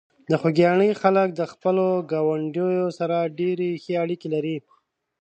[0.29, 4.57] د خوږیاڼي خلک د خپلو ګاونډیو سره ډېرې ښې اړیکې لري.